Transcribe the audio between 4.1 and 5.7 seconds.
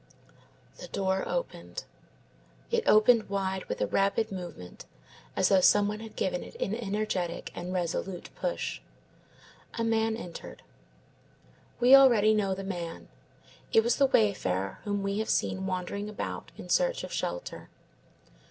movement, as though